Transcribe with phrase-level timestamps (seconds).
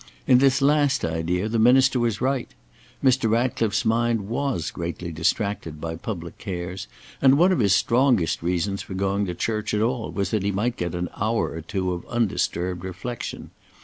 [0.25, 2.49] In this last idea, the minister was right.
[3.03, 3.29] Mr.
[3.29, 6.87] Ratcliffe's mind was greatly distracted by public cares,
[7.21, 10.51] and one of his strongest reasons for going to church at all was that he
[10.51, 13.51] might get an hour or two of undisturbed reflection.